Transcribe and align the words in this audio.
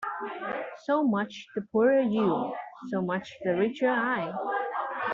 So 0.85 1.03
much 1.03 1.45
the 1.53 1.61
poorer 1.61 1.99
you; 2.01 2.55
so 2.87 3.03
much 3.03 3.37
the 3.43 3.53
richer 3.55 3.87
I! 3.87 4.33